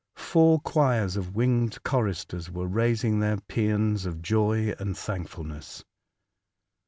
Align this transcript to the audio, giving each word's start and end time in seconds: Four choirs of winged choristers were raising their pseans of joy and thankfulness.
Four 0.17 0.59
choirs 0.61 1.15
of 1.15 1.35
winged 1.35 1.83
choristers 1.83 2.49
were 2.49 2.65
raising 2.65 3.19
their 3.19 3.37
pseans 3.47 4.07
of 4.07 4.23
joy 4.23 4.73
and 4.79 4.97
thankfulness. 4.97 5.83